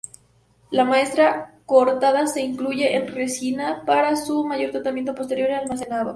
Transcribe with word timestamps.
La 0.71 0.83
muestra 0.83 1.59
cortada 1.67 2.25
se 2.25 2.41
incluye 2.41 2.95
en 2.95 3.07
resina 3.09 3.83
para 3.85 4.15
su 4.15 4.43
mejor 4.43 4.71
tratamiento 4.71 5.13
posterior 5.13 5.51
y 5.51 5.53
almacenado. 5.53 6.09